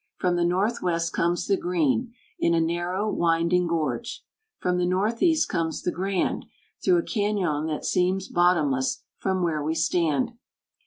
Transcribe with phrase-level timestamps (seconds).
[0.17, 4.23] From the northwest comes the Green, in a narrow, winding gorge.
[4.57, 6.47] From the northeast comes the Grand,
[6.83, 10.31] through a cañon that seems bottomless, from where we stand.